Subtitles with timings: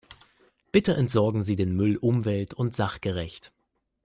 [0.71, 3.51] Bitte entsorgen Sie den Müll umwelt- und sachgerecht.